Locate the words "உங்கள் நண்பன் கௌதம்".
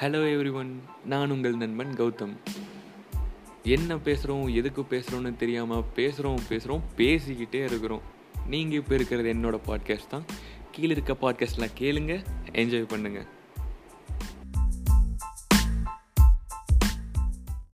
1.30-2.36